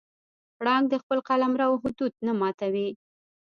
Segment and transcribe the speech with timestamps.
[0.57, 2.89] پړانګ د خپل قلمرو حدود نه ماتوي.